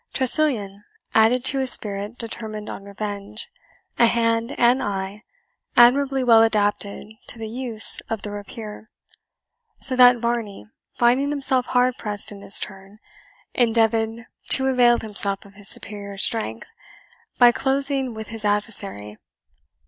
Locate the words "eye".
4.81-5.21